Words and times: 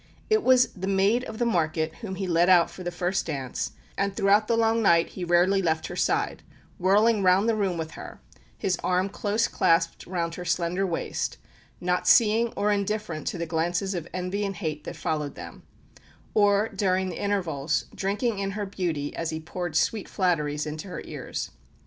It 0.31 0.41
was 0.41 0.69
the 0.73 0.87
maid 0.87 1.23
of 1.25 1.37
the 1.37 1.45
market 1.45 1.97
whom 1.97 2.15
he 2.15 2.25
led 2.25 2.49
out 2.49 2.71
for 2.71 2.81
the 2.81 2.89
first 2.89 3.27
dance, 3.27 3.73
and 3.95 4.15
throughout 4.17 4.47
the 4.47 4.57
long 4.57 4.81
night 4.81 5.09
he 5.09 5.23
rarely 5.23 5.61
left 5.61 5.85
her 5.89 5.95
side, 5.95 6.41
whirling 6.79 7.21
round 7.21 7.47
the 7.47 7.53
room 7.53 7.77
with 7.77 7.91
her, 7.91 8.19
his 8.57 8.79
arm 8.83 9.09
close 9.09 9.47
clasped 9.47 10.07
round 10.07 10.33
her 10.33 10.43
slender 10.43 10.87
waist, 10.87 11.37
not 11.79 12.07
seeing 12.07 12.47
or 12.57 12.71
indifferent 12.71 13.27
to 13.27 13.37
the 13.37 13.45
glances 13.45 13.93
of 13.93 14.07
envy 14.11 14.43
and 14.43 14.55
hate 14.55 14.85
that 14.85 14.95
followed 14.95 15.35
them; 15.35 15.61
or, 16.33 16.67
during 16.69 17.09
the 17.09 17.21
intervals, 17.21 17.85
drinking 17.93 18.39
in 18.39 18.51
her 18.53 18.65
beauty 18.65 19.15
as 19.15 19.29
he 19.29 19.39
poured 19.39 19.75
sweet 19.75 20.09
flatteries 20.09 20.65
into 20.65 20.87
her 20.87 21.03
ears. 21.05 21.51